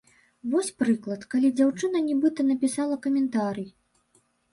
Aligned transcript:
Вось, 0.51 0.69
прыклад, 0.83 1.25
калі 1.33 1.51
дзяўчына 1.59 1.97
нібыта 2.07 2.45
напісала 2.47 2.95
каментарый. 3.05 3.69